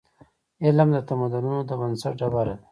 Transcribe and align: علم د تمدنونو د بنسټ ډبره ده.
علم 0.63 0.89
د 0.93 0.97
تمدنونو 1.09 1.59
د 1.69 1.71
بنسټ 1.79 2.13
ډبره 2.19 2.43
ده. 2.55 2.55